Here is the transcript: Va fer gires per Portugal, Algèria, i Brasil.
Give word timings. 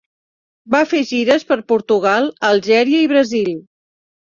Va 0.75 0.81
fer 0.93 1.01
gires 1.11 1.47
per 1.53 1.59
Portugal, 1.75 2.33
Algèria, 2.53 3.07
i 3.09 3.15
Brasil. 3.17 3.59